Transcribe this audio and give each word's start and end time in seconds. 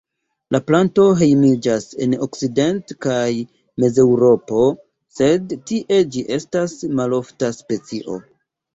La 0.53 0.59
planto 0.69 1.03
hejmiĝas 1.19 1.85
en 2.05 2.15
Okcident- 2.27 2.95
kaj 3.07 3.21
Mezeŭropo, 3.85 4.65
sed 5.21 5.57
tie 5.69 6.03
ĝi 6.13 6.29
estas 6.41 6.79
malofta 7.01 7.57
specio. 7.63 8.23